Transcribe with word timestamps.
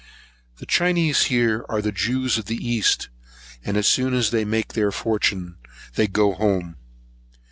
The 0.57 0.65
Chinese 0.65 1.25
are 1.25 1.27
here 1.27 1.65
the 1.79 1.91
Jews 1.91 2.39
of 2.39 2.45
the 2.45 2.55
East, 2.57 3.09
and 3.63 3.77
as 3.77 3.87
soon 3.87 4.15
as 4.15 4.31
they 4.31 4.43
make 4.45 4.69
their 4.73 4.91
fortune, 4.91 5.57
they 5.93 6.07
go 6.07 6.33
home. 6.33 6.77